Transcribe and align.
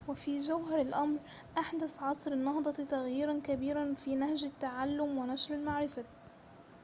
وفي 0.07 0.37
جوهر 0.37 0.81
الأمر 0.81 1.19
أحدث 1.57 2.03
عصر 2.03 2.31
النهضة 2.31 2.71
تغييراً 2.71 3.39
كبيراً 3.43 3.93
في 3.93 4.15
نهج 4.15 4.43
التعلم 4.45 5.17
ونشر 5.17 5.55
المعرفة 5.55 6.03